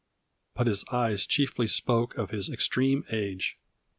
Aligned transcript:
But 0.55 0.65
his 0.65 0.83
eyes 0.91 1.27
chiefly 1.27 1.67
spoke 1.67 2.17
of 2.17 2.31
his 2.31 2.49
extreme 2.49 3.05
age. 3.11 3.59